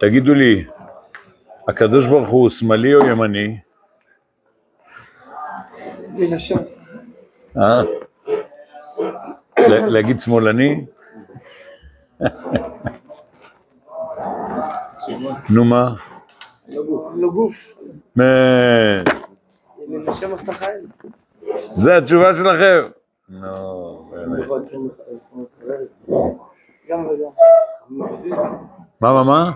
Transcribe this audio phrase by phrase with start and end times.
[0.00, 0.64] תגידו לי,
[1.68, 3.58] הקדוש ברוך הוא שמאלי או ימני?
[7.56, 7.82] אה?
[9.68, 10.84] להגיד שמאלני?
[15.50, 15.94] נו מה?
[17.16, 17.78] לא גוף.
[21.74, 22.90] זה התשובה שלכם?
[23.28, 24.48] נו, באמת.
[29.00, 29.50] מה, מה, מה?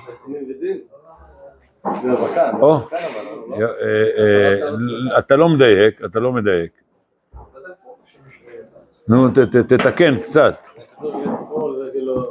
[3.59, 6.73] יא- אה, אה, אתה לא מדייק, אתה לא מדייק.
[9.09, 9.29] נו,
[9.69, 10.55] תתקן קצת,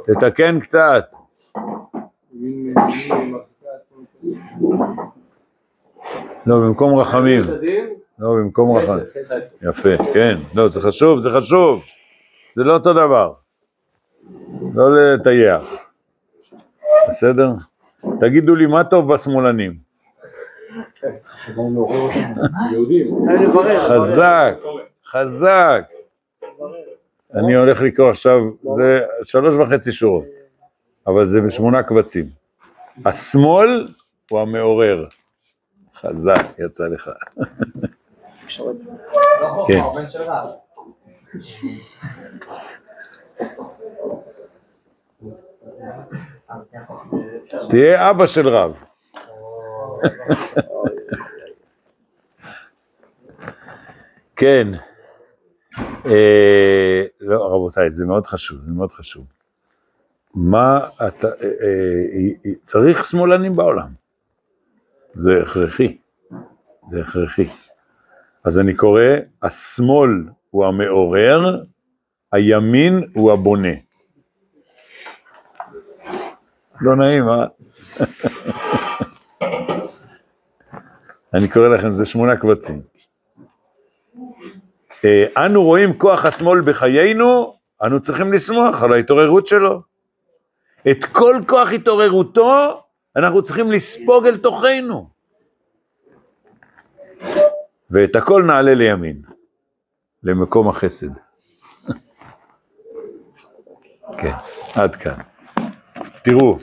[0.06, 1.04] תתקן קצת.
[6.46, 7.44] לא, במקום רחמים.
[8.18, 9.04] לא, במקום רחמים.
[9.62, 10.34] יפה, כן.
[10.54, 11.82] לא, זה חשוב, זה חשוב.
[12.52, 13.32] זה לא אותו דבר.
[14.74, 15.91] לא לטייח.
[17.08, 17.48] בסדר?
[18.20, 19.74] תגידו לי, מה טוב בשמאלנים?
[23.78, 24.54] חזק,
[25.06, 25.82] חזק.
[27.34, 30.24] אני הולך לקרוא עכשיו, זה שלוש וחצי שורות,
[31.06, 32.26] אבל זה בשמונה קבצים.
[33.04, 33.88] השמאל
[34.30, 35.06] הוא המעורר.
[36.00, 37.10] חזק, יצא לך.
[39.66, 39.80] כן.
[47.68, 48.74] תהיה אבא של רב.
[54.36, 54.68] כן.
[56.06, 59.26] אה, לא, רבותיי, זה מאוד חשוב, זה מאוד חשוב.
[60.34, 61.32] מה אתה, אה,
[62.46, 63.88] אה, צריך שמאלנים בעולם.
[65.14, 65.98] זה הכרחי,
[66.90, 67.48] זה הכרחי.
[68.44, 69.02] אז אני קורא,
[69.42, 70.10] השמאל
[70.50, 71.62] הוא המעורר,
[72.32, 73.74] הימין הוא הבונה.
[76.82, 77.46] לא נעים, אה?
[81.34, 82.82] אני קורא לכם, זה שמונה קבצים.
[85.04, 89.82] אה, אנו רואים כוח השמאל בחיינו, אנו צריכים לשמוח על ההתעוררות שלו.
[90.90, 92.82] את כל כוח התעוררותו
[93.16, 95.10] אנחנו צריכים לספוג אל תוכנו.
[97.90, 99.22] ואת הכל נעלה לימין,
[100.22, 101.10] למקום החסד.
[104.20, 104.32] כן,
[104.74, 105.16] עד כאן.
[106.24, 106.58] תראו,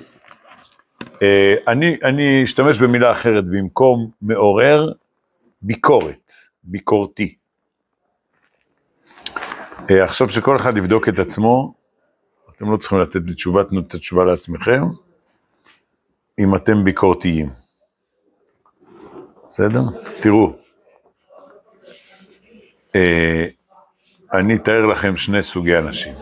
[1.68, 4.92] אני, אני אשתמש במילה אחרת במקום מעורר,
[5.62, 6.32] ביקורת,
[6.64, 7.36] ביקורתי.
[9.90, 11.74] אה, עכשיו שכל אחד יבדוק את עצמו,
[12.56, 14.84] אתם לא צריכים לתת לי תשובה, תנו את התשובה לעצמכם,
[16.40, 17.50] אם אתם ביקורתיים.
[19.48, 19.82] בסדר?
[20.22, 20.54] תראו,
[22.96, 23.46] אה,
[24.34, 26.14] אני אתאר לכם שני סוגי אנשים.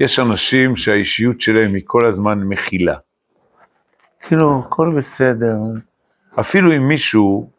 [0.00, 2.96] יש אנשים שהאישיות שלהם היא כל הזמן מכילה.
[4.22, 5.56] כאילו, הכל בסדר.
[6.40, 7.50] אפילו אם מישהו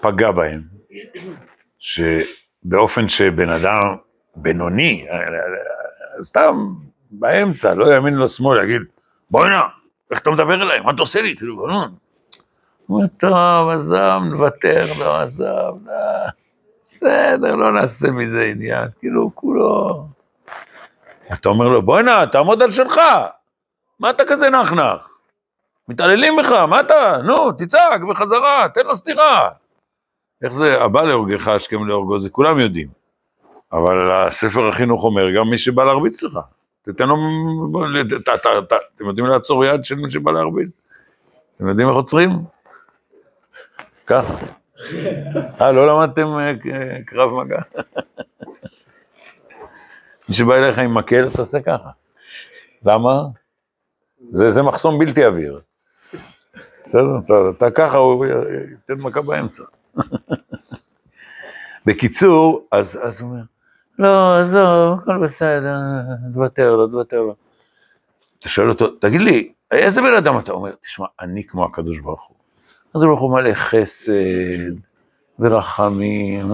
[0.00, 0.62] פגע בהם,
[1.78, 3.96] שבאופן שבן אדם
[4.36, 5.06] בינוני,
[6.22, 6.74] סתם
[7.10, 8.82] באמצע, לא ימין לא שמאל, יגיד,
[9.30, 9.62] בוא'נה,
[10.10, 10.80] איך אתה מדבר אליי?
[10.80, 11.36] מה אתה עושה לי?
[11.36, 11.74] כאילו, לא.
[12.86, 15.92] הוא אומר, טוב, עזב, נוותר, לא עזב, לא.
[16.84, 20.04] בסדר, לא נעשה מזה עניין, כאילו, כולו...
[21.32, 23.00] אתה אומר לו, בוא'נה, תעמוד על שלך,
[24.00, 25.19] מה אתה כזה נחנח?
[25.94, 27.16] מתעללים בך, מה אתה?
[27.24, 29.48] נו, תצעק בחזרה, תן לו סטירה.
[30.44, 32.88] איך זה, הבא להורגך השכם להורגו, זה כולם יודעים.
[33.72, 36.38] אבל הספר החינוך אומר, גם מי שבא להרביץ לך,
[36.82, 37.16] תתן לו,
[38.10, 40.86] ת- ת- ת- אתם יודעים לעצור יד של מי שבא להרביץ?
[41.56, 42.30] אתם יודעים איך עוצרים?
[44.06, 44.34] ככה.
[45.60, 47.58] אה, לא למדתם אה, ק- קרב מגע?
[50.28, 51.90] מי שבא אליך עם מקל, אתה עושה ככה.
[52.84, 53.22] למה?
[54.30, 55.60] זה, זה מחסום בלתי עביר.
[56.84, 57.18] בסדר?
[57.24, 59.62] אתה, אתה ככה, הוא ייתן מכה באמצע.
[61.86, 63.42] בקיצור, אז, אז הוא אומר,
[63.98, 65.76] לא, עזוב, הכל בסדר,
[66.32, 67.34] תוותר לו, תוותר לו.
[68.38, 70.52] אתה שואל אותו, תגיד לי, איזה בן אדם אתה?
[70.52, 72.36] אומר, תשמע, אני כמו הקדוש ברוך הוא.
[72.90, 74.72] הקדוש ברוך הוא מלא חסד
[75.38, 76.46] ורחמים,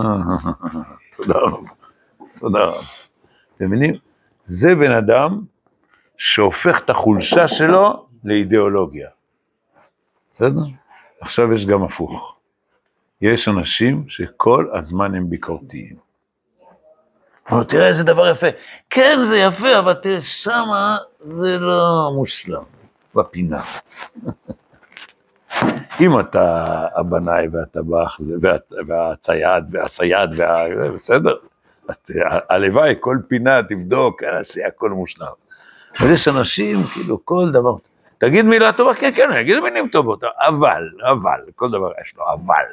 [1.16, 1.68] תודה רבה,
[2.38, 2.76] תודה רבה.
[3.56, 3.94] אתם מבינים?
[4.44, 5.40] זה בן אדם
[6.16, 9.08] שהופך את החולשה שלו לאידיאולוגיה.
[10.36, 10.60] בסדר?
[11.20, 12.36] עכשיו יש גם הפוך.
[13.20, 15.96] יש אנשים שכל הזמן הם ביקורתיים.
[17.50, 18.46] אבל תראה איזה דבר יפה.
[18.90, 22.62] כן, זה יפה, אבל תראה, שמה זה לא מושלם,
[23.14, 23.62] בפינה.
[26.00, 28.16] אם אתה הבנאי והטבח
[28.86, 30.64] והצייד והסייד, וה...
[30.94, 31.34] בסדר,
[31.88, 31.96] אז
[32.50, 35.26] הלוואי, כל פינה תבדוק, אה, שיהיה הכל מושלם.
[36.00, 37.74] אבל יש אנשים, כאילו, כל דבר,
[38.18, 42.24] תגיד מילה טובה, כן, כן, אני אגיד מילים טובות, אבל, אבל, כל דבר יש לו
[42.32, 42.64] אבל.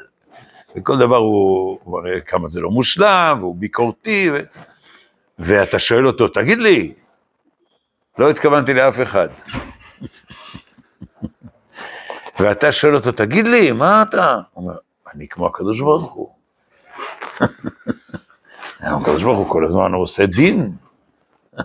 [0.75, 4.37] וכל דבר הוא, הוא מראה כמה זה לא מושלם, והוא ביקורתי, ו...
[5.39, 6.93] ואתה שואל אותו, תגיד לי,
[8.17, 9.27] לא התכוונתי לאף אחד.
[12.39, 14.39] ואתה שואל אותו, תגיד לי, מה אתה?
[14.53, 14.77] הוא אומר,
[15.13, 16.33] אני כמו הקדוש ברוך הוא.
[18.79, 20.71] הקדוש ברוך הוא כל הזמן הוא עושה דין.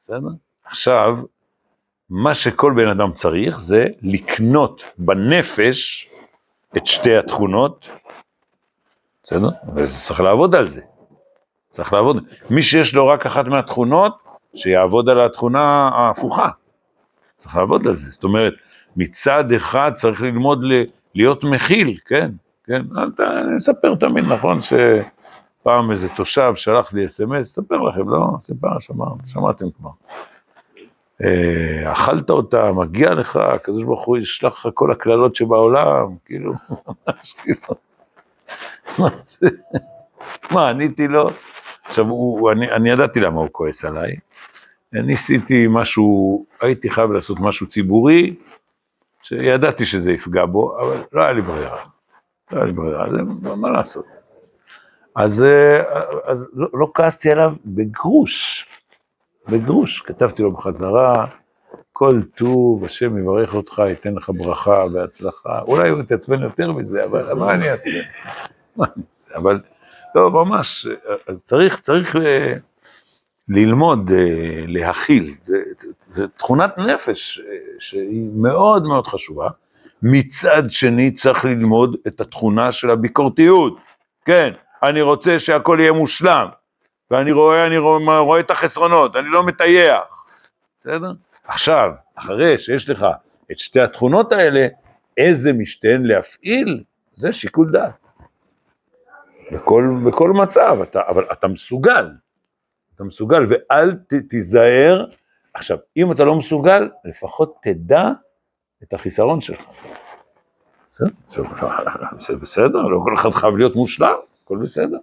[0.00, 0.28] בסדר?
[0.64, 1.18] עכשיו,
[2.14, 6.08] מה שכל בן אדם צריך זה לקנות בנפש
[6.76, 7.86] את שתי התכונות,
[9.24, 9.48] בסדר?
[9.76, 10.80] וצריך לעבוד על זה.
[11.70, 12.24] צריך לעבוד.
[12.50, 14.16] מי שיש לו רק אחת מהתכונות,
[14.54, 16.48] שיעבוד על התכונה ההפוכה.
[17.38, 18.10] צריך לעבוד על זה.
[18.10, 18.52] זאת אומרת,
[18.96, 20.84] מצד אחד צריך ללמוד ל-
[21.14, 22.30] להיות מכיל, כן?
[22.64, 22.82] כן?
[23.16, 23.20] ת...
[23.20, 28.26] אני אספר תמיד, נכון, שפעם איזה תושב שלח לי אס.אם.אס, אספר לכם, לא?
[28.40, 29.90] סיפר, שמע, שמעתם כבר.
[31.24, 36.52] אה, אכלת אותה, מגיע לך, הקדוש ברוך הוא ישלח לך כל הקללות שבעולם, כאילו,
[37.08, 37.60] ממש כאילו,
[38.98, 39.48] מה זה?
[40.50, 41.30] מה, עניתי לו?
[41.84, 44.16] עכשיו, הוא, אני, אני ידעתי למה הוא כועס עליי.
[44.92, 48.34] ניסיתי משהו, הייתי חייב לעשות משהו ציבורי,
[49.22, 51.78] שידעתי שזה יפגע בו, אבל לא היה לי ברירה.
[52.52, 54.04] לא היה לי ברירה, אז מה- מה לעשות?
[55.16, 55.82] אז, אה,
[56.24, 58.66] אז לא, לא כעסתי עליו בגרוש,
[59.48, 60.00] בגרוש.
[60.00, 61.26] כתבתי לו בחזרה,
[61.92, 65.60] כל טוב, השם יברך אותך, ייתן לך ברכה והצלחה.
[65.60, 68.00] אולי הוא יתעצבן יותר מזה, אבל מה אני אעשה?
[69.34, 69.60] אבל
[70.14, 70.86] לא, ממש,
[71.26, 72.16] אז צריך, צריך
[73.48, 75.34] ללמוד, אה, להכיל.
[75.42, 79.48] זה, זה, זה תכונת נפש אה, שהיא מאוד מאוד חשובה.
[80.02, 83.76] מצד שני צריך ללמוד את התכונה של הביקורתיות.
[84.24, 84.52] כן,
[84.82, 86.48] אני רוצה שהכל יהיה מושלם,
[87.12, 90.26] ואני רואה, אני רואה, רואה את החסרונות, אני לא מטייח,
[90.80, 91.12] בסדר?
[91.44, 93.06] עכשיו, אחרי שיש לך
[93.52, 94.66] את שתי התכונות האלה,
[95.16, 96.82] איזה משתיהן להפעיל,
[97.14, 97.94] זה שיקול דעת.
[99.52, 102.10] בכל, בכל מצב, אתה, אבל אתה מסוגל,
[102.94, 105.04] אתה מסוגל, ואל ת, תיזהר.
[105.54, 108.08] עכשיו, אם אתה לא מסוגל, לפחות תדע
[108.82, 109.64] את החיסרון שלך.
[110.90, 111.08] בסדר?
[112.40, 114.98] בסדר, לא כל אחד חייב להיות מושלם, הכל בסדר.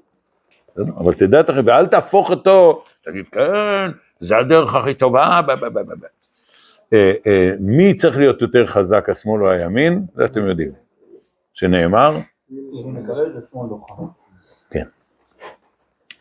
[0.98, 5.42] אבל תדע את החיסרון, ואל תהפוך אותו, תגיד, כן, זה הדרך הכי טובה.
[6.94, 10.06] אה, אה, מי צריך להיות יותר חזק, השמאל או הימין?
[10.16, 10.72] זה אתם יודעים.
[11.54, 12.18] שנאמר,
[14.70, 14.86] כן.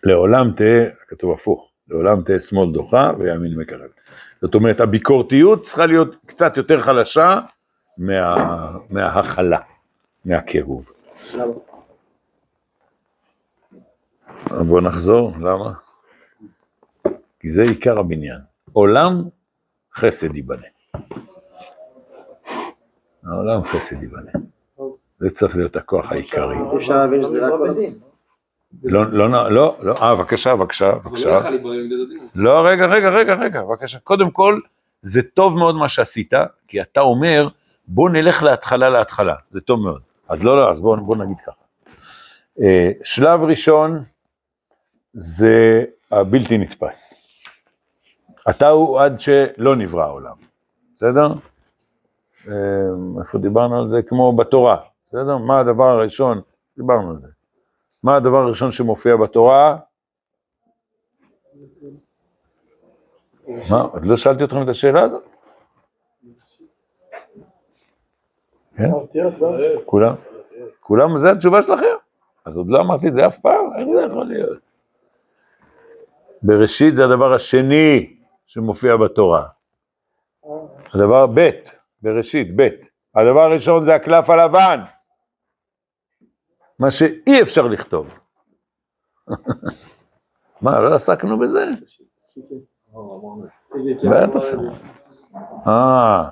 [0.03, 3.89] לעולם תהא, כתוב הפוך, לעולם תהא שמאל דוחה וימין מקרב.
[4.43, 7.41] זאת אומרת, הביקורתיות צריכה להיות קצת יותר חלשה
[7.99, 9.61] מה, מההכלה,
[10.25, 10.91] מהקירוב.
[14.49, 15.73] בואו נחזור, למה?
[17.41, 18.39] כי זה עיקר הבניין.
[18.73, 19.23] עולם
[19.95, 20.67] חסד ייבנה.
[23.25, 24.31] העולם חסד ייבנה.
[25.19, 26.57] זה צריך להיות הכוח העיקרי.
[26.77, 27.53] אפשר להבין שזה רק...
[28.83, 31.39] לא, לא, לא, לא, לא, אה, בבקשה, בבקשה, לא בבקשה.
[32.37, 33.99] לא, רגע, רגע, רגע, רגע, בבקשה.
[33.99, 34.61] קודם כל,
[35.03, 36.33] זה טוב מאוד מה שעשית,
[36.69, 37.49] כי אתה אומר,
[37.87, 40.01] בוא נלך להתחלה להתחלה, זה טוב מאוד.
[40.29, 41.63] אז לא, לא, אז בוא, בוא נגיד ככה.
[42.63, 44.03] אה, שלב ראשון
[45.19, 47.15] זה הבלתי נתפס.
[48.51, 50.37] אתה הוא עד שלא נברא העולם,
[50.97, 51.29] בסדר?
[52.49, 52.53] אה,
[53.21, 54.03] איפה דיברנו על זה?
[54.03, 55.37] כמו בתורה, בסדר?
[55.37, 56.41] מה הדבר הראשון?
[56.77, 57.29] דיברנו על זה.
[58.03, 59.79] מה הדבר הראשון שמופיע בתורה?
[63.71, 65.23] מה, עוד לא שאלתי אתכם את השאלה הזאת?
[68.77, 68.91] כן?
[69.85, 70.15] כולם?
[70.81, 71.97] כולם, זה התשובה שלכם?
[72.45, 73.67] אז עוד לא אמרתי את זה אף פעם?
[73.79, 74.68] איך זה יכול להיות?
[76.43, 78.17] בראשית זה הדבר השני
[78.47, 79.47] שמופיע בתורה.
[80.95, 81.51] הדבר ב',
[82.03, 82.69] בראשית, ב'.
[83.15, 84.81] הדבר הראשון זה הקלף הלבן.
[86.79, 88.19] מה שאי אפשר לכתוב.
[90.63, 91.67] מה, לא עסקנו בזה?
[94.11, 94.53] בטח ש...
[95.67, 96.29] אה,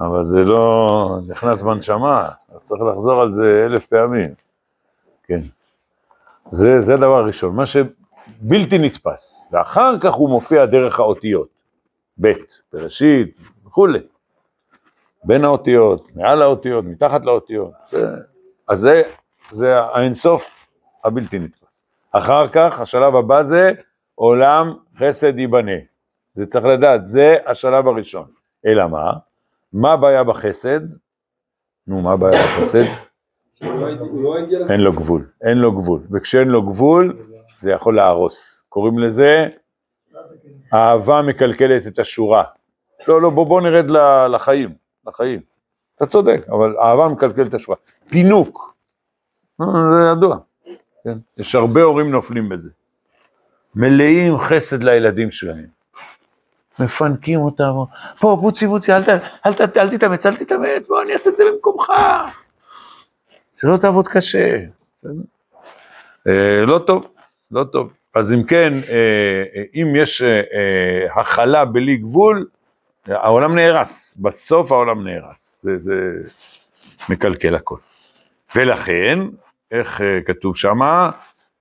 [0.00, 4.34] אבל זה לא נכנס בנשמה, אז צריך לחזור על זה אלף פעמים.
[5.22, 5.40] כן.
[6.50, 7.66] זה, זה הדבר הראשון, מה
[8.26, 9.44] שבלתי נתפס.
[9.52, 11.48] ואחר כך הוא מופיע דרך האותיות.
[12.20, 12.32] ב',
[12.72, 13.36] בראשית
[13.66, 13.98] וכולי.
[15.24, 17.72] בין האותיות, מעל האותיות, מתחת לאותיות.
[17.88, 18.06] זה,
[18.68, 19.02] אז זה,
[19.50, 20.66] זה האינסוף
[21.04, 21.84] הבלתי נתפס.
[22.12, 23.72] אחר כך, השלב הבא זה
[24.14, 25.72] עולם חסד ייבנה.
[26.34, 28.26] זה צריך לדעת, זה השלב הראשון.
[28.66, 29.12] אלא מה?
[29.72, 30.80] מה הבעיה בחסד?
[31.86, 32.82] נו, מה הבעיה בחסד?
[33.62, 33.88] לא.
[34.70, 36.00] אין לו גבול, אין לו גבול.
[36.10, 37.16] וכשאין לו גבול,
[37.62, 38.62] זה יכול להרוס.
[38.68, 39.46] קוראים לזה,
[40.74, 42.44] אהבה מקלקלת את השורה.
[43.08, 43.86] לא, לא, בוא, בוא נרד
[44.34, 44.74] לחיים,
[45.06, 45.40] לחיים.
[45.96, 47.76] אתה צודק, אבל אהבה מקלקלת את השורה.
[48.08, 48.74] פינוק,
[49.60, 50.36] אה, זה ידוע,
[51.04, 51.18] כן?
[51.38, 52.70] יש הרבה הורים נופלים בזה.
[53.74, 55.66] מלאים חסד לילדים שלהם.
[56.78, 57.72] מפנקים אותם,
[58.20, 59.08] פה, בוצי, בוצי, אל, ת-
[59.46, 61.92] אל, ת- אל תתאמץ, אל תתאמץ, בוא, אני אעשה את זה במקומך.
[63.60, 64.56] שלא תעבוד קשה,
[64.96, 65.12] בסדר?
[66.28, 67.06] אה, לא טוב,
[67.52, 67.92] לא טוב.
[68.14, 72.46] אז אם כן, אה, אה, אם יש אה, הכלה בלי גבול,
[73.06, 75.94] העולם נהרס, בסוף העולם נהרס, זה, זה
[77.08, 77.76] מקלקל הכל.
[78.56, 79.18] ולכן,
[79.70, 81.10] איך כתוב שמה?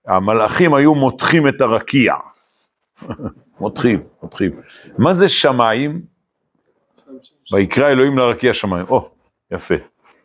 [0.07, 2.15] המלאכים היו מותחים את הרקיע.
[3.59, 4.51] מותחים, מותחים.
[4.97, 6.01] מה זה שמיים?
[7.53, 8.85] ויקרא אלוהים לרקיע שמיים.
[8.89, 9.09] או,
[9.51, 9.75] יפה.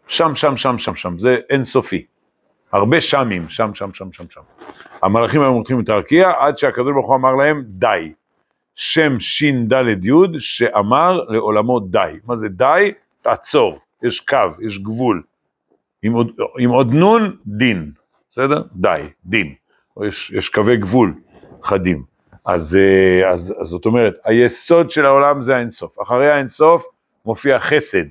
[0.08, 2.06] שם, שם, שם, שם, שם, זה אינסופי.
[2.72, 4.40] הרבה שמים, שם, שם, שם, שם, שם.
[5.02, 8.12] המלאכים היו מותחים את הרקיע עד שהקדוש ברוך הוא אמר להם די.
[8.74, 12.12] שם ש"ד י' שאמר לעולמו די.
[12.26, 12.92] מה זה די?
[13.22, 15.22] תעצור, יש קו, יש גבול.
[16.02, 17.92] עם עוד, עם עוד נון, דין,
[18.30, 18.62] בסדר?
[18.72, 19.54] די, דין.
[20.04, 21.14] יש, יש קווי גבול
[21.62, 22.02] חדים.
[22.44, 26.00] אז, אה, אז, אז זאת אומרת, היסוד של העולם זה האינסוף.
[26.02, 26.86] אחרי האינסוף
[27.26, 28.04] מופיע חסד.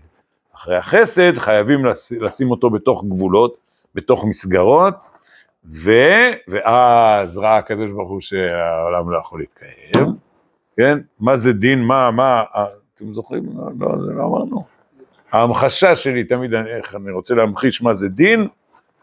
[0.56, 3.58] אחרי החסד חייבים לש, לשים אותו בתוך גבולות,
[3.96, 4.96] בתוך מסגרות,
[5.74, 5.92] ו,
[6.48, 10.08] ואז ראה הקדוש ברוך הוא שהעולם לא יכול להתקיים,
[10.78, 10.98] כן?
[11.20, 13.44] מה זה דין, מה, מה, אה, אתם זוכרים?
[13.58, 14.66] לא, לא, זה לא אמרנו.
[15.32, 18.48] ההמחשה שלי תמיד, אני, איך אני רוצה להמחיש מה זה דין,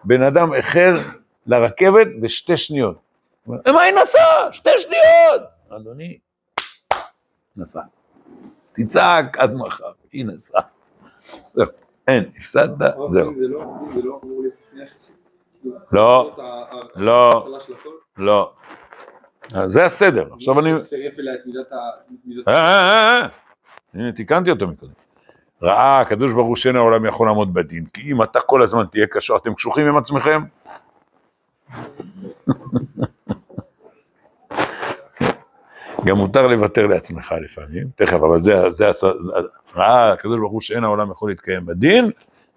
[0.04, 0.96] בן אדם איחר
[1.46, 2.96] לרכבת בשתי שניות.
[3.44, 4.52] הוא אומר, מה היא נסעה?
[4.52, 5.42] שתי שניות!
[5.70, 6.18] אדוני,
[7.56, 7.80] נסע.
[8.72, 10.62] תצעק עד מחר, היא נסעה.
[11.54, 11.66] זהו,
[12.08, 12.78] אין, הפסדת,
[13.10, 13.32] זהו.
[15.92, 16.36] לא,
[16.96, 17.46] לא.
[18.16, 18.52] לא,
[19.66, 20.72] זה הסדר, עכשיו אני...
[22.48, 23.28] אה, אה, אה.
[23.94, 24.92] הנה, תיקנתי אותו מקודם.
[25.62, 29.06] ראה הקדוש ברוך הוא שאין העולם יכול לעמוד בדין, כי אם אתה כל הזמן תהיה
[29.06, 30.42] קשור, אתם קשוחים עם עצמכם?
[36.04, 38.90] גם מותר לוותר לעצמך לפעמים, תכף, אבל זה, זה,
[39.74, 42.10] ראה הקדוש ברוך הוא שאין העולם יכול להתקיים בדין,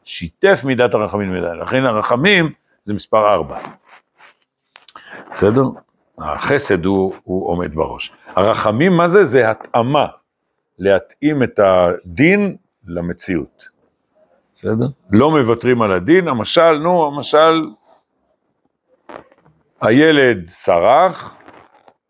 [0.05, 2.51] שיתף מידת הרחמים מידה, לכן הרחמים
[2.83, 3.57] זה מספר ארבע.
[5.31, 5.63] בסדר?
[6.17, 8.13] החסד הוא, הוא עומד בראש.
[8.27, 9.23] הרחמים, מה זה?
[9.23, 10.07] זה התאמה,
[10.79, 12.55] להתאים את הדין
[12.87, 13.63] למציאות.
[14.53, 14.85] בסדר?
[15.11, 17.69] לא מוותרים על הדין, המשל, נו, המשל,
[19.81, 21.37] הילד סרח,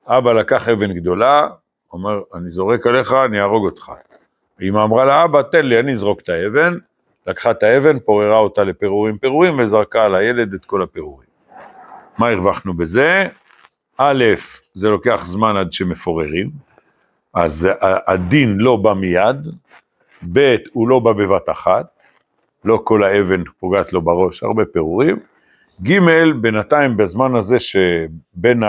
[0.08, 1.48] אבא לקח אבן גדולה,
[1.94, 3.92] אומר, אני זורק עליך, אני אהרוג אותך.
[4.62, 6.78] אמא אמרה לאבא, תן לי, אני אזרוק את האבן,
[7.28, 11.30] לקחה את האבן, פוררה אותה לפירורים פירורים, וזרקה על הילד את כל הפירורים.
[12.18, 13.28] מה הרווחנו בזה?
[13.98, 14.24] א',
[14.74, 16.50] זה לוקח זמן עד שמפוררים,
[17.34, 19.48] אז הדין לא בא מיד,
[20.34, 22.04] ב', הוא לא בא בבת אחת,
[22.66, 25.20] לא כל האבן פוגעת לו בראש, הרבה פירורים,
[25.84, 26.00] ג',
[26.42, 28.64] בינתיים בזמן הזה שבין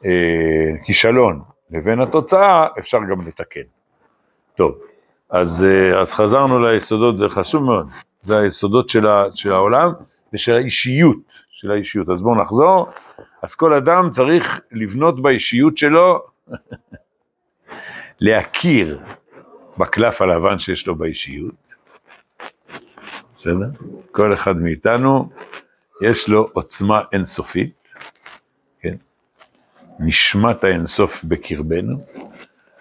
[0.00, 3.60] הכישלון לבין התוצאה, אפשר גם לתקן.
[4.54, 4.78] טוב,
[5.32, 7.90] אז, אה, אז חזרנו ליסודות, זה חשוב מאוד,
[8.22, 9.92] זה היסודות של, ה, של העולם
[10.32, 11.16] ושל האישיות,
[11.50, 12.08] של האישיות.
[12.08, 12.88] אז בואו נחזור.
[13.42, 16.26] אז כל אדם צריך לבנות באישיות שלו,
[18.20, 19.00] להכיר
[19.78, 21.74] בקלף הלבן שיש לו באישיות,
[23.34, 23.68] בסדר?
[24.10, 25.30] כל אחד מאיתנו
[26.02, 27.94] יש לו עוצמה אינסופית,
[28.80, 28.94] כן?
[29.98, 32.04] נשמת האינסוף בקרבנו,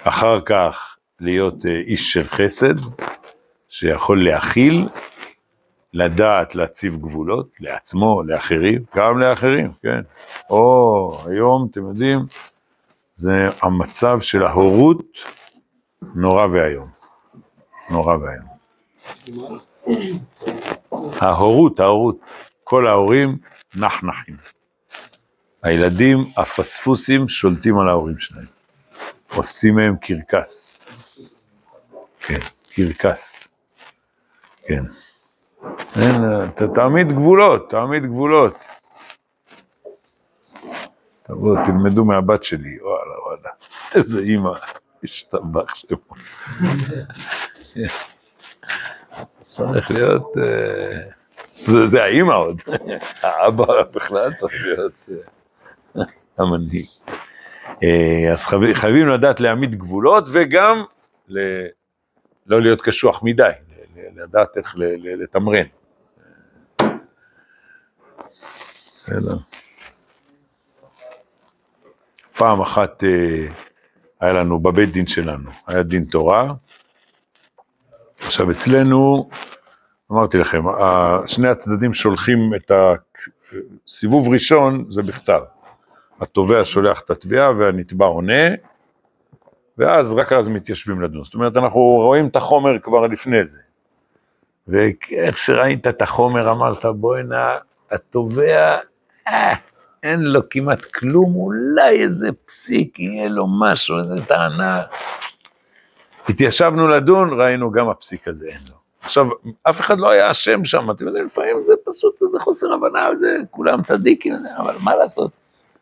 [0.04, 2.76] אחר כך להיות אה, איש של חסד,
[3.70, 4.88] שיכול להכיל,
[5.94, 10.02] לדעת להציב גבולות לעצמו, לאחרים, גם לאחרים, כן.
[10.50, 12.20] או, היום, אתם יודעים,
[13.16, 15.06] זה המצב של ההורות
[16.16, 16.88] נורא ואיום.
[17.90, 18.52] נורא ואיום.
[21.20, 22.18] ההורות, ההורות,
[22.64, 23.38] כל ההורים
[23.76, 24.38] נחנחים.
[25.64, 28.46] הילדים הפספוסים שולטים על ההורים שלהם.
[29.36, 30.81] עושים מהם קרקס.
[32.22, 32.40] כן,
[32.74, 33.48] קרקס.
[34.66, 34.84] כן.
[36.76, 38.54] תעמיד גבולות, תעמיד גבולות.
[41.24, 43.50] תבואו, תלמדו מהבת שלי, וואלה, וואלה.
[43.96, 44.52] איזה אימא,
[45.04, 46.16] השתבח שמו.
[49.48, 50.24] צריך להיות...
[50.38, 51.10] אה,
[51.86, 52.62] זה, האימא עוד.
[53.22, 55.10] האבא בכלל צריך להיות
[55.98, 56.04] אה,
[56.38, 56.86] המנהיג.
[57.84, 60.84] אה, אז חייב- חייבים לדעת להעמיד גבולות וגם
[62.52, 63.52] לא להיות קשוח מדי,
[64.16, 65.66] לדעת איך לתמרן.
[68.92, 69.38] בסדר.
[72.38, 73.48] פעם אחת אה,
[74.20, 76.54] היה לנו בבית דין שלנו, היה דין תורה.
[78.20, 79.30] עכשיו אצלנו,
[80.12, 80.64] אמרתי לכם,
[81.26, 82.72] שני הצדדים שולחים את
[83.88, 85.42] הסיבוב ראשון, זה בכתב.
[86.22, 88.44] התובע שולח את התביעה והנתבע עונה,
[89.82, 91.24] ואז, רק אז מתיישבים לדון.
[91.24, 93.60] זאת אומרת, אנחנו רואים את החומר כבר לפני זה.
[94.68, 97.58] ואיך שראית את החומר, אמרת, בוא'נה,
[97.92, 98.78] התובע,
[99.28, 99.54] אה,
[100.04, 104.82] אין לו כמעט כלום, אולי איזה פסיק, יהיה לו משהו, איזה טענה.
[106.30, 108.76] התיישבנו לדון, ראינו גם הפסיק הזה אין לו.
[109.02, 109.28] עכשיו,
[109.64, 113.38] אף אחד לא היה אשם שם, אתם יודעים, לפעמים זה פשוט איזה חוסר הבנה, זה
[113.52, 115.32] כולם צדיקים, אבל מה לעשות?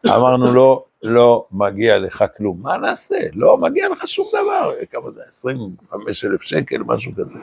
[0.08, 3.18] אמרנו לו, לא מגיע לך כלום, מה נעשה?
[3.34, 7.34] לא מגיע לך שום דבר, כמה זה, 25 אלף שקל, משהו כזה.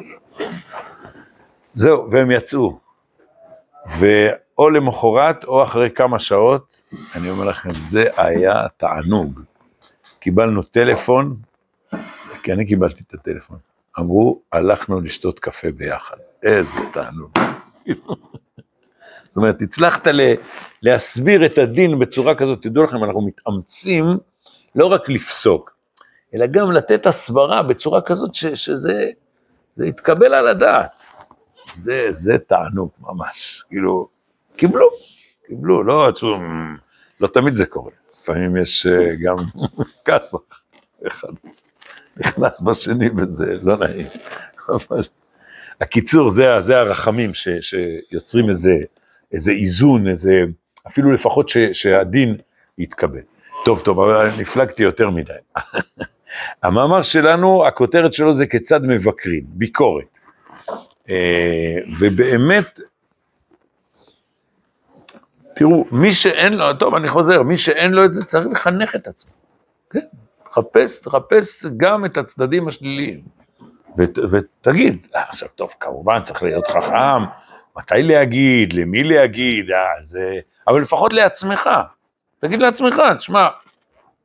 [1.74, 2.78] זהו, והם יצאו.
[3.98, 6.82] ואו למחרת או אחרי כמה שעות,
[7.16, 9.40] אני אומר לכם, זה היה תענוג.
[10.18, 11.36] קיבלנו טלפון,
[12.42, 13.58] כי אני קיבלתי את הטלפון.
[13.98, 16.16] אמרו, הלכנו לשתות קפה ביחד.
[16.42, 17.30] איזה תענוג.
[19.36, 20.34] זאת אומרת, הצלחת ל-
[20.82, 24.04] להסביר את הדין בצורה כזאת, תדעו לכם, אנחנו מתאמצים
[24.74, 25.76] לא רק לפסוק,
[26.34, 29.10] אלא גם לתת הסברה בצורה כזאת ש- שזה
[29.76, 31.02] זה יתקבל על הדעת.
[31.72, 34.08] זה, זה תענוג ממש, כאילו,
[34.56, 34.88] קיבלו,
[35.46, 36.42] קיבלו, לא עצום,
[37.20, 39.36] לא תמיד זה קורה, לפעמים יש אה, גם
[40.06, 40.38] כסח,
[41.06, 41.28] אחד
[42.16, 44.06] נכנס בשני וזה לא נעים,
[44.68, 45.02] אבל
[45.80, 48.74] הקיצור, זה, זה הרחמים ש, שיוצרים איזה,
[49.32, 50.42] איזה איזון, איזה,
[50.86, 52.36] אפילו לפחות ש, שהדין
[52.78, 53.20] יתקבל.
[53.64, 55.32] טוב, טוב, אבל נפלגתי יותר מדי.
[56.62, 60.18] המאמר שלנו, הכותרת שלו זה כיצד מבקרים, ביקורת.
[61.10, 62.80] אה, ובאמת,
[65.54, 69.08] תראו, מי שאין לו, טוב, אני חוזר, מי שאין לו את זה צריך לחנך את
[69.08, 69.32] עצמו.
[69.90, 70.00] כן,
[70.50, 73.20] תחפש, תחפש גם את הצדדים השליליים.
[73.98, 77.22] ות, ותגיד, אה, עכשיו טוב, כמובן צריך להיות חכם,
[77.76, 80.40] מתי להגיד, למי להגיד, אה, זה...
[80.68, 81.70] אבל לפחות לעצמך.
[82.38, 83.48] תגיד לעצמך, תשמע,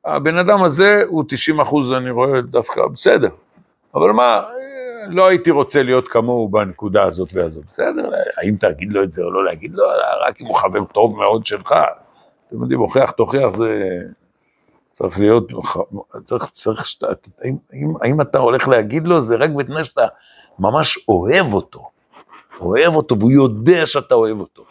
[0.06, 3.30] הבן אדם הזה הוא 90 אחוז, אני רואה דווקא בסדר.
[3.96, 4.44] אבל מה,
[5.10, 7.66] לא הייתי רוצה להיות כמוהו בנקודה הזאת והזאת.
[7.70, 9.84] בסדר, האם תגיד לו את זה או לא להגיד לו,
[10.28, 11.76] רק אם הוא חבר טוב מאוד שלך.
[12.48, 14.00] אתם יודעים, הוכיח תוכיח זה...
[14.92, 15.48] צריך להיות,
[16.24, 17.08] צריך, צריך שאתה,
[17.42, 20.06] האם, האם, האם אתה הולך להגיד לו, זה רק בתנאי שאתה
[20.60, 21.91] ממש אוהב אותו.
[22.60, 24.66] אוהב אותו, והוא יודע שאתה אוהב אותו.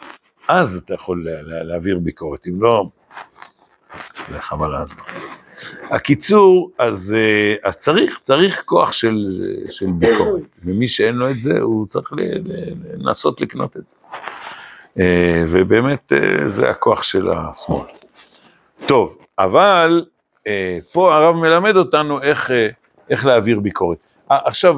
[0.47, 2.89] אז אתה יכול לה, לה, להעביר ביקורת, אם לא,
[4.29, 5.03] זה חבל הזמן.
[5.89, 11.59] הקיצור, אז, אה, אז צריך, צריך כוח של, של ביקורת, ומי שאין לו את זה,
[11.59, 12.13] הוא צריך
[12.97, 13.95] לנסות לקנות את זה.
[14.99, 17.85] אה, ובאמת, אה, זה הכוח של השמאל.
[18.85, 20.05] טוב, אבל
[20.91, 22.51] פה הרב מלמד אותנו איך,
[23.09, 23.97] איך להעביר ביקורת.
[24.29, 24.75] עכשיו,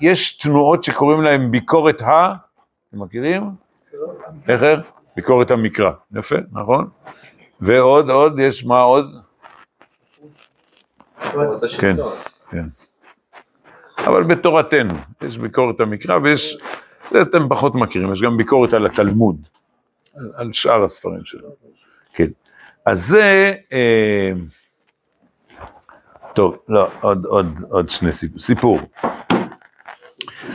[0.00, 2.34] יש תנועות שקוראים להן ביקורת ה...
[2.88, 3.42] אתם מכירים?
[4.48, 4.62] איך?
[5.16, 5.90] ביקורת המקרא.
[6.16, 6.88] יפה, נכון?
[7.60, 9.04] ועוד, עוד, יש מה עוד?
[11.78, 11.96] כן,
[12.50, 12.64] כן.
[13.98, 16.58] אבל בתורתנו, יש ביקורת המקרא ויש,
[17.10, 19.36] זה אתם פחות מכירים, יש גם ביקורת על התלמוד,
[20.16, 21.48] על, על שאר הספרים שלו.
[22.14, 22.28] כן.
[22.86, 24.32] אז זה, אה,
[26.32, 28.38] טוב, לא, עוד, עוד, עוד שני סיפור.
[28.38, 28.78] סיפור.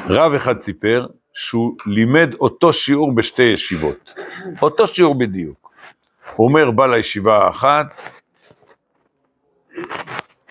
[0.10, 4.14] רב אחד סיפר שהוא לימד אותו שיעור בשתי ישיבות,
[4.62, 5.72] אותו שיעור בדיוק.
[6.36, 7.86] הוא אומר, בא לישיבה האחת,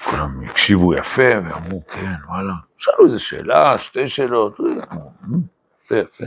[0.04, 4.60] כולם הקשיבו יפה ואמרו, כן, וואלה, שאלו איזה שאלה, שתי שאלות,
[5.80, 6.24] יפה, יפה.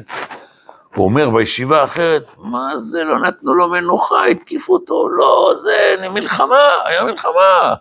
[0.95, 6.61] הוא אומר בישיבה האחרת, מה זה, לא נתנו לו מנוחה, התקיפו אותו, לא, זה מלחמה,
[6.85, 7.73] היה מלחמה.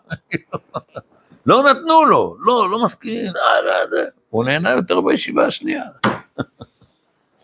[1.46, 4.04] לא נתנו לו, לא, לא מסכים, אה, לא, זה.
[4.36, 5.84] הוא נהנה יותר בישיבה השנייה.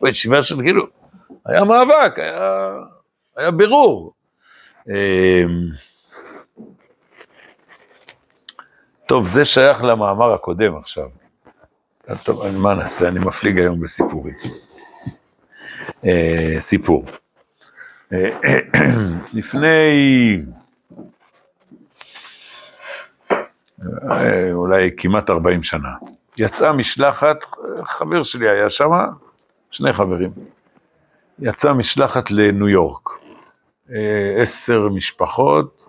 [0.00, 0.86] בישיבה של כאילו,
[1.46, 2.72] היה מאבק, היה,
[3.36, 4.12] היה בירור.
[4.88, 4.94] אמ,
[9.06, 11.08] טוב, זה שייך למאמר הקודם עכשיו.
[12.22, 14.34] טוב, מה נעשה, אני מפליג היום בסיפורים.
[16.04, 17.04] אה, סיפור.
[18.12, 18.30] אה,
[19.38, 20.38] לפני
[24.10, 25.92] אה, אולי כמעט 40 שנה,
[26.38, 27.36] יצאה משלחת,
[27.84, 28.90] חבר שלי היה שם,
[29.70, 30.30] שני חברים,
[31.38, 33.08] יצאה משלחת לניו יורק.
[33.90, 35.84] אה, עשר משפחות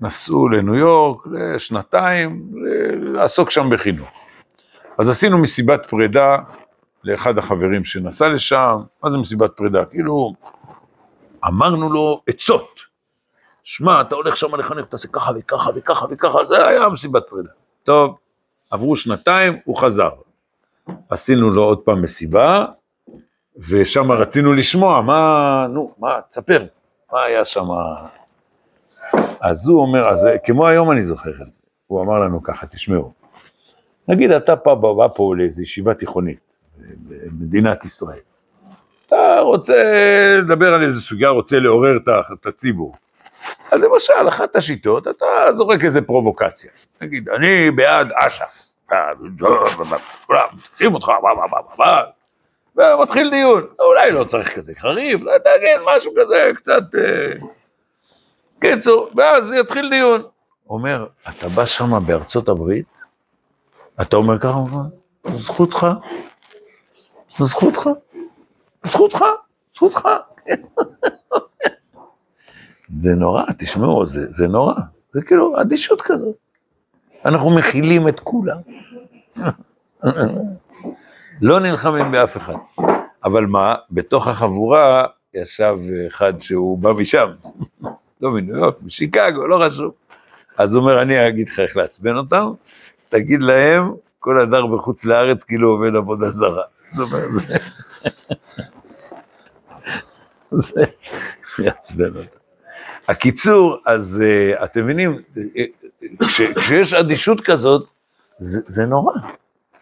[0.00, 2.50] נסעו לניו יורק לשנתיים,
[3.00, 4.08] לעסוק שם בחינוך.
[4.98, 6.36] אז עשינו מסיבת פרידה
[7.04, 9.84] לאחד החברים שנסע לשם, מה זה מסיבת פרידה?
[9.84, 10.34] כאילו,
[11.46, 12.80] אמרנו לו עצות.
[13.64, 17.50] שמע, אתה הולך שם לחנך, תעשה ככה וככה וככה וככה, זה היה מסיבת פרידה.
[17.84, 18.16] טוב,
[18.74, 20.10] עברו שנתיים, הוא חזר.
[21.10, 22.64] עשינו לו עוד פעם מסיבה,
[23.68, 26.66] ושם רצינו לשמוע, מה, נו, מה, תספר,
[27.12, 27.68] מה היה שם?
[29.40, 33.12] אז הוא אומר, אז כמו היום אני זוכר את זה, הוא אמר לנו ככה, תשמעו,
[34.08, 38.20] נגיד אתה פה בא פה לאיזו ישיבה תיכונית במדינת ישראל,
[39.06, 39.74] אתה רוצה
[40.42, 41.98] לדבר על איזו סוגיה, רוצה לעורר
[42.32, 42.96] את הציבור.
[43.74, 46.70] אז למשל, אחת השיטות, אתה זורק איזה פרובוקציה.
[47.00, 48.72] נגיד, אני בעד אש"ף.
[48.86, 49.10] אתה-
[50.26, 52.02] כולם, תוקפים אותך, מה, מה, מה, מה,
[52.76, 53.66] מה, ומתחיל דיון.
[53.80, 56.82] אולי לא צריך כזה חריף, לא תגיד משהו כזה, קצת...
[56.98, 57.32] אה,
[58.60, 60.22] קיצור, ואז יתחיל דיון.
[60.70, 62.98] אומר, אתה בא שם בארצות הברית,
[64.02, 64.58] אתה אומר ככה,
[65.34, 65.86] זכותך,
[67.38, 67.88] זכותך,
[68.86, 69.24] זכותך,
[69.74, 70.08] זכותך.
[73.00, 74.74] זה נורא, תשמעו, זה, זה נורא.
[75.12, 76.36] זה כאילו אדישות כזאת.
[77.24, 78.58] אנחנו מכילים את כולם.
[81.42, 82.54] לא נלחמים באף אחד.
[83.24, 85.76] אבל מה, בתוך החבורה ישב
[86.08, 87.28] אחד שהוא בא משם,
[88.20, 89.92] לא מניו יורק, משיקגו, לא חשוב.
[90.56, 92.52] אז הוא אומר, אני אגיד לך איך לעצבן אותם,
[93.08, 96.62] תגיד להם, כל הדר בחוץ לארץ כאילו עובד עבודה זרה.
[96.96, 97.30] זאת אומרת,
[100.50, 100.84] זה...
[101.56, 102.43] זה יעצבן אותם.
[103.08, 105.64] הקיצור, אז uh, אתם מבינים, אה,
[106.26, 107.88] כש, כשיש אדישות כזאת,
[108.38, 109.12] זה, זה נורא.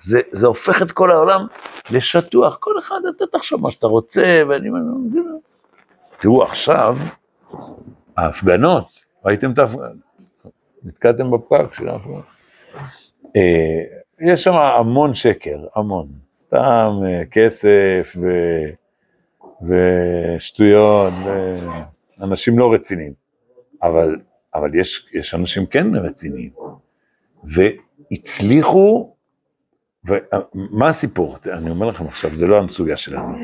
[0.00, 1.46] זה, זה הופך את כל העולם
[1.90, 2.56] לשטוח.
[2.60, 4.80] כל אחד, אתה תחשוב מה שאתה רוצה, ואני אומר,
[6.20, 6.96] תראו, עכשיו,
[8.16, 8.88] ההפגנות,
[9.24, 9.92] ראיתם את ההפגנות?
[10.84, 12.24] נתקעתם בפקק של ההפגנות?
[13.36, 13.82] אה,
[14.20, 16.06] יש שם המון שקר, המון.
[16.36, 18.26] סתם אה, כסף ו...
[19.62, 21.12] ושטויות,
[22.18, 23.12] ואנשים לא רציניים.
[23.82, 24.16] אבל,
[24.54, 26.50] אבל יש, יש אנשים כן רציניים.
[27.44, 29.14] והצליחו,
[30.04, 31.36] ומה הסיפור?
[31.52, 33.38] אני אומר לכם עכשיו, זה לא המצויה שלנו.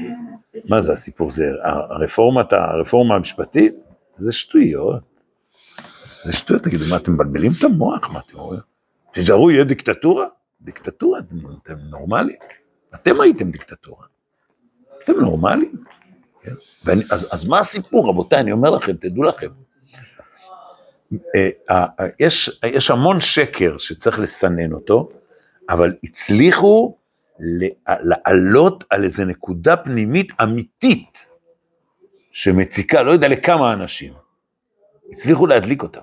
[0.68, 1.30] מה זה הסיפור?
[1.30, 3.74] זה הרפורמה, הרפורמה המשפטית?
[4.16, 5.02] זה שטויות.
[6.24, 8.10] זה שטויות, תגידו, מה אתם מבלבלים את המוח?
[8.10, 8.60] מה אתם אומרים?
[9.12, 10.26] תיזהרו, יהיה דיקטטורה?
[10.60, 11.18] דיקטטורה?
[11.18, 12.38] אתם, אתם נורמליים?
[12.94, 14.06] אתם הייתם דיקטטורה.
[15.04, 15.84] אתם נורמליים?
[16.48, 16.54] כן?
[16.84, 18.40] ואני, אז, אז מה הסיפור, רבותיי?
[18.40, 19.48] אני אומר לכם, תדעו לכם.
[21.36, 21.86] אה, אה,
[22.20, 25.08] יש, יש המון שקר שצריך לסנן אותו,
[25.70, 26.96] אבל הצליחו
[27.86, 31.26] לעלות על איזו נקודה פנימית אמיתית
[32.32, 34.12] שמציקה, לא יודע לכמה אנשים.
[35.12, 36.00] הצליחו להדליק אותם.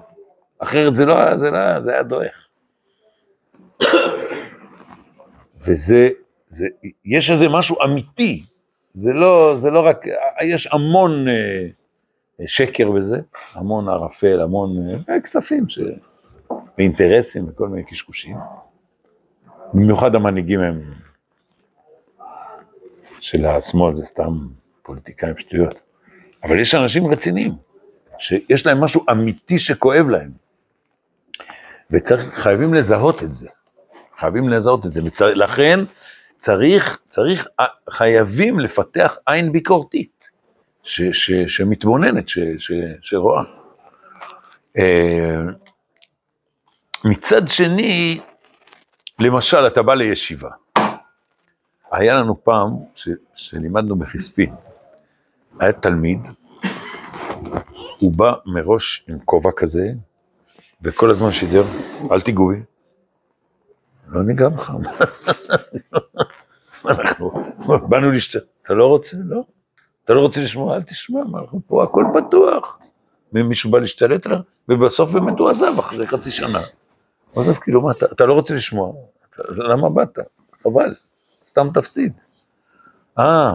[0.59, 2.47] אחרת זה לא, זה לא, זה היה דועך.
[5.65, 6.09] וזה,
[6.47, 6.67] זה,
[7.05, 8.45] יש איזה משהו אמיתי,
[8.95, 10.05] זה לא, זה לא רק,
[10.41, 13.19] יש המון אה, שקר בזה,
[13.53, 14.69] המון ערפל, המון
[15.09, 15.79] אה, כספים ש...
[16.77, 18.37] ואינטרסים וכל מיני קשקושים.
[19.73, 20.93] במיוחד המנהיגים הם
[23.19, 24.47] של השמאל, זה סתם
[24.83, 25.81] פוליטיקאים שטויות.
[26.43, 27.51] אבל יש אנשים רציניים,
[28.17, 30.31] שיש להם משהו אמיתי שכואב להם.
[31.91, 33.49] וחייבים לזהות את זה.
[34.19, 35.01] חייבים לזהות את זה.
[35.03, 35.79] ולכן
[36.37, 37.47] צריך, צריך,
[37.89, 40.29] חייבים לפתח עין ביקורתית,
[40.83, 42.71] ש, ש, שמתבוננת, ש, ש,
[43.01, 43.43] שרואה.
[47.05, 48.19] מצד שני,
[49.19, 50.49] למשל, אתה בא לישיבה.
[51.91, 54.53] היה לנו פעם, ש, שלימדנו בחספין,
[55.59, 56.19] היה תלמיד,
[57.99, 59.91] הוא בא מראש עם כובע כזה,
[60.81, 61.63] וכל הזמן שידר,
[62.11, 62.61] אל תיגעו בי.
[64.07, 64.71] לא ניגע בך.
[66.89, 67.31] אנחנו
[67.89, 68.43] באנו לשת...
[68.63, 69.17] אתה לא רוצה?
[69.25, 69.43] לא.
[70.05, 70.75] אתה לא רוצה לשמוע?
[70.75, 72.79] אל תשמע, אנחנו פה, הכל פתוח.
[73.31, 76.59] מישהו בא להשתלט עליו, ובסוף באמת הוא עזב אחרי חצי שנה.
[77.31, 78.93] הוא עזב, כאילו, מה, אתה, אתה לא רוצה לשמוע?
[79.29, 80.19] אתה, למה באת?
[80.63, 80.95] חבל,
[81.45, 82.13] סתם תפסיד.
[83.19, 83.51] אה.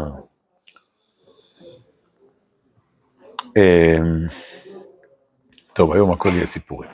[5.72, 6.90] טוב, היום הכל יהיה סיפורים.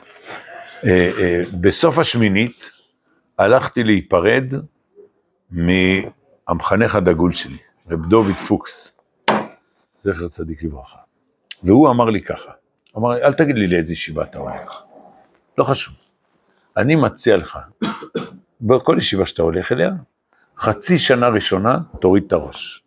[1.61, 2.69] בסוף השמינית
[3.37, 4.53] הלכתי להיפרד
[6.47, 7.57] מהמחנך הדגול שלי,
[7.89, 8.93] רב דוד פוקס,
[9.99, 10.97] זכר צדיק לברכה.
[11.63, 12.51] והוא אמר לי ככה,
[12.97, 14.83] אמר לי, אל תגיד לי לאיזה ישיבה אתה הולך,
[15.57, 15.95] לא חשוב.
[16.77, 17.59] אני מציע לך,
[18.61, 19.89] בכל ישיבה שאתה הולך אליה,
[20.57, 22.83] חצי שנה ראשונה תוריד את הראש,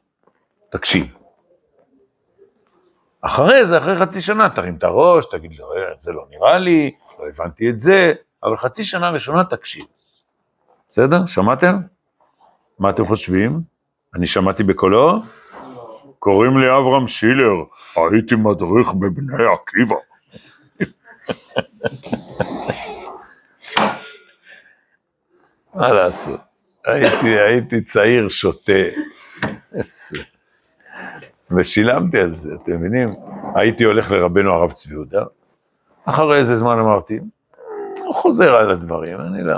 [0.70, 1.06] תקשיב.
[3.20, 7.28] אחרי זה, אחרי חצי שנה, תרים את הראש, תגיד, לא, זה לא נראה לי, לא
[7.28, 9.84] הבנתי את זה, אבל חצי שנה ראשונה תקשיב.
[10.88, 11.26] בסדר?
[11.26, 11.80] שמעתם?
[12.80, 13.60] מה אתם חושבים?
[14.14, 15.22] אני שמעתי בקולו?
[16.18, 17.64] קוראים לי אברהם שילר,
[17.96, 19.96] הייתי מדריך בבני עקיבא.
[25.74, 26.40] מה לעשות?
[26.84, 28.72] הייתי, צעיר שותה.
[31.50, 33.14] ושילמתי על זה, אתם מבינים?
[33.54, 35.24] הייתי הולך לרבנו הרב צבי יהודה,
[36.04, 37.20] אחרי איזה זמן אמרתי,
[38.06, 39.56] הוא חוזר על הדברים, אני לא...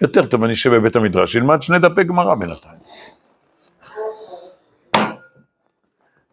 [0.00, 2.78] יותר טוב, אני אשב בבית המדרש, אלמד שני דפי גמרא בינתיים.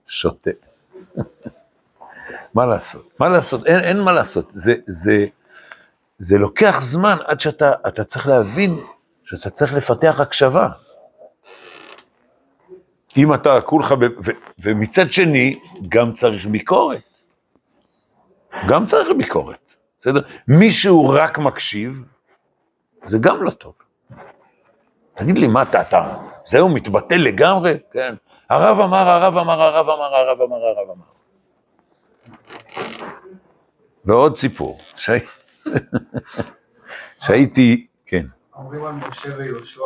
[0.08, 0.52] שותה.
[2.54, 3.10] מה לעשות?
[3.19, 3.65] מה לעשות?
[3.65, 4.47] אין, אין מה לעשות.
[4.52, 5.26] זה, זה,
[6.17, 8.71] זה לוקח זמן עד שאתה אתה צריך להבין
[9.23, 10.69] שאתה צריך לפתח הקשבה.
[13.17, 15.54] אם אתה כולך, ב, ו, ומצד שני,
[15.89, 17.02] גם צריך ביקורת.
[18.67, 20.21] גם צריך ביקורת, בסדר?
[20.47, 22.04] מי שהוא רק מקשיב,
[23.06, 23.74] זה גם לא טוב.
[25.13, 27.78] תגיד לי, מה אתה, אתה, זהו, מתבטל לגמרי?
[27.92, 28.16] כן.
[28.50, 31.06] הרב אמר, הרב אמר, הרב אמר, הרב אמר, הרב אמר.
[34.06, 35.26] ועוד סיפור, שהי-
[37.26, 39.82] שהייתי, כן, אומרים על משה ויהושע,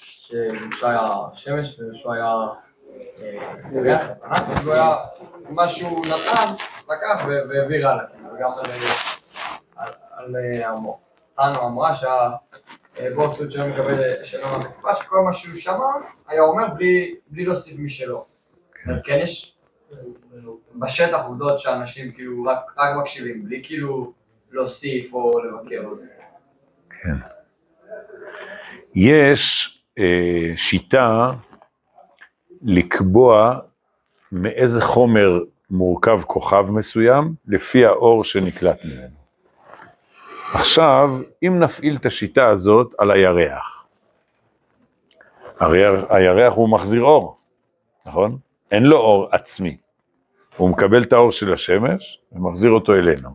[0.00, 2.34] שמשה היה שמש ויהושע היה
[3.22, 4.96] אה, ענק, והוא היה,
[5.50, 6.52] מה שהוא נתן,
[6.84, 8.04] לקח והעביר הלאה,
[8.34, 8.92] וגם על, אה,
[9.76, 11.00] על, על אה, עמו.
[11.40, 15.86] חנו אמרה שהבוסות שלו מקבל שלום מהמקופה, שכל מה שהוא שמע,
[16.28, 18.26] היה אומר בלי, להוסיף משלו.
[19.04, 19.56] כן יש
[19.92, 19.98] אה,
[20.74, 24.12] בשטח עובדות שאנשים כאילו רק, מקשיבים, בלי כאילו
[24.50, 25.88] להוסיף או לבקר.
[26.90, 27.16] כן.
[28.94, 31.30] יש אה, שיטה
[32.62, 33.58] לקבוע
[34.32, 39.19] מאיזה חומר מורכב כוכב מסוים, לפי האור שנקלט ממנו.
[40.54, 41.10] עכשיו,
[41.42, 43.86] אם נפעיל את השיטה הזאת על הירח,
[45.60, 47.38] הירח, הירח הוא מחזיר אור,
[48.06, 48.38] נכון?
[48.70, 49.76] אין לו אור עצמי.
[50.56, 53.30] הוא מקבל את האור של השמש ומחזיר אותו אלינו.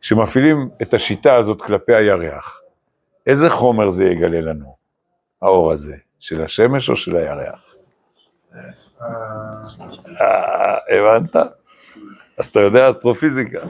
[0.00, 2.60] כשמפעילים את השיטה הזאת כלפי הירח,
[3.26, 4.76] איזה חומר זה יגלה לנו,
[5.42, 7.74] האור הזה, של השמש או של הירח?
[10.20, 11.36] אה, הבנת?
[12.38, 13.58] אז אתה יודע אסטרופיזיקה.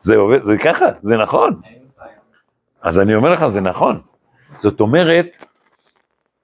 [0.00, 1.60] זה עובד, זה ככה, זה נכון.
[2.82, 4.00] אז אני אומר לך, זה נכון.
[4.58, 5.26] זאת אומרת,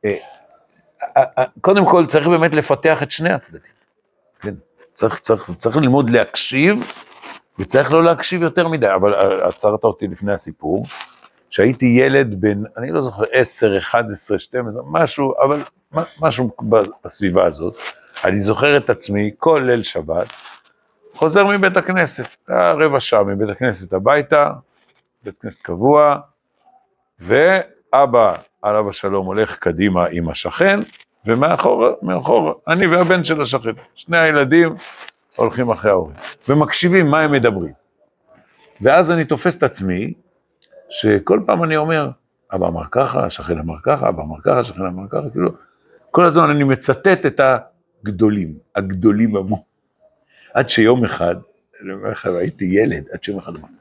[0.04, 0.16] אה,
[1.16, 3.72] אה, אה, קודם כל צריך באמת לפתח את שני הצדדים.
[4.40, 4.54] כן,
[4.94, 6.92] צריך, צריך, צריך ללמוד להקשיב,
[7.58, 10.84] וצריך לא להקשיב יותר מדי, אבל עצרת אותי לפני הסיפור,
[11.50, 15.62] שהייתי ילד בן, אני לא זוכר, 10, 11, 12, משהו, אבל
[16.20, 16.50] משהו
[17.04, 17.76] בסביבה הזאת.
[18.24, 20.32] אני זוכר את עצמי כל ליל שבת,
[21.16, 24.50] חוזר מבית הכנסת, רבע שעה מבית הכנסת הביתה,
[25.24, 26.18] בית כנסת קבוע,
[27.20, 30.80] ואבא, עליו השלום, הולך קדימה עם השכן,
[31.26, 34.74] ומאחור, מאחור, אני והבן של השכן, שני הילדים
[35.36, 36.16] הולכים אחרי ההורים,
[36.48, 37.72] ומקשיבים מה הם מדברים.
[38.80, 40.12] ואז אני תופס את עצמי,
[40.90, 42.10] שכל פעם אני אומר,
[42.54, 45.50] אבא אמר ככה, השכן אמר ככה, אבא אמר ככה, השכן אמר ככה, כאילו,
[46.10, 47.40] כל הזמן אני מצטט את
[48.04, 49.75] הגדולים, הגדולים אמרו.
[50.56, 51.34] עד שיום אחד,
[51.82, 53.74] אני אומר לך, הייתי ילד, עד שיום אחד אמרתי,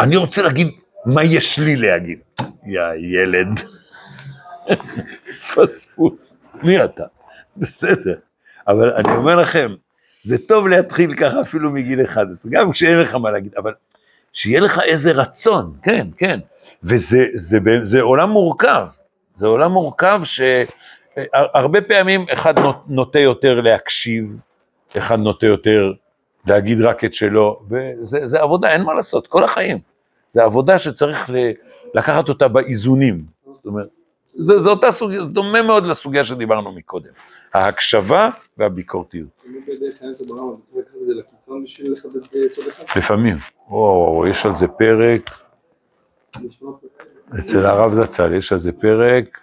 [0.00, 0.70] אני רוצה להגיד
[1.06, 2.18] מה יש לי להגיד.
[2.66, 3.60] יא ילד,
[5.54, 7.04] פספוס, מי אתה?
[7.56, 8.14] בסדר,
[8.68, 9.74] אבל אני אומר לכם,
[10.22, 13.72] זה טוב להתחיל ככה אפילו מגיל 11, גם כשאין לך מה להגיד, אבל
[14.32, 16.40] שיהיה לך איזה רצון, כן, כן,
[16.82, 18.86] וזה זה, זה, זה עולם מורכב,
[19.34, 22.54] זה עולם מורכב שהרבה פעמים אחד
[22.88, 24.36] נוטה יותר להקשיב,
[24.98, 25.92] אחד נוטה יותר
[26.46, 29.78] להגיד רק את שלו, וזה זה עבודה, אין מה לעשות, כל החיים.
[30.30, 31.52] זה עבודה שצריך ל-
[31.94, 33.24] לקחת אותה באיזונים.
[33.54, 33.88] זאת אומרת,
[34.34, 37.10] זה, זה אותה סוגיה, זה דומה מאוד לסוגיה שדיברנו מקודם.
[37.54, 39.44] ההקשבה והביקורתיות.
[42.96, 43.36] לפעמים.
[43.68, 45.30] וואו, יש על זה פרק.
[47.38, 49.40] אצל הרב זצ"ל יש על זה פרק,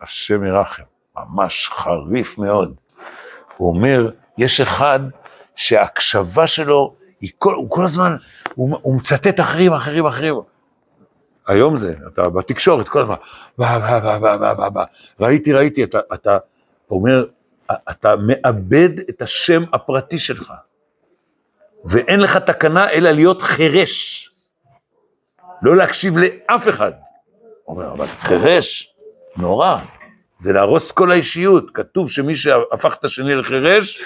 [0.00, 0.82] השם ירחם,
[1.16, 2.74] ממש חריף מאוד.
[3.56, 5.00] הוא אומר, יש אחד
[5.54, 8.16] שההקשבה שלו, היא כל, הוא כל הזמן,
[8.54, 10.34] הוא, הוא מצטט אחרים, אחרים, אחרים.
[11.46, 13.14] היום זה, אתה בתקשורת כל הזמן,
[13.58, 14.84] בא, בא, בא, בא, בא, בא, בא.
[15.20, 16.38] ראיתי, ראיתי, אתה, אתה
[16.90, 17.26] אומר,
[17.90, 20.52] אתה מאבד את השם הפרטי שלך,
[21.84, 24.30] ואין לך תקנה אלא להיות חירש,
[25.62, 26.92] לא להקשיב לאף אחד.
[27.68, 28.94] אומר, אבל חירש,
[29.36, 29.76] נורא,
[30.38, 31.70] זה להרוס את כל האישיות.
[31.74, 34.02] כתוב שמי שהפך את השני לחירש,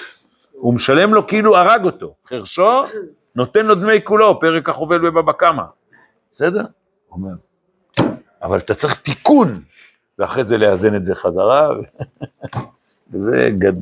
[0.59, 2.15] הוא משלם לו כאילו הרג אותו.
[2.25, 2.83] חירשו,
[3.35, 5.63] נותן לו דמי כולו, פרק החובל בבבא קמא.
[6.31, 6.61] בסדר?
[7.07, 7.35] הוא אומר,
[8.41, 9.61] אבל אתה צריך תיקון,
[10.19, 11.69] ואחרי זה לאזן את זה חזרה,
[13.11, 13.73] וזה גד...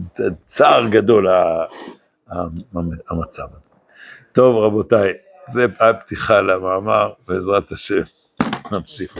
[0.45, 1.27] צער גדול
[3.09, 3.67] המצב הזה.
[4.31, 5.13] טוב רבותיי,
[5.47, 8.01] זה הפתיחה למאמר, בעזרת השם,
[8.71, 9.17] נמשיך.